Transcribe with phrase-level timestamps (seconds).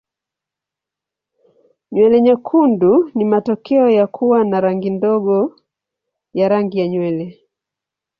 [1.91, 5.55] Nywele nyekundu ni matokeo ya kuwa na rangi ndogo
[6.33, 7.39] ya rangi ya nywele.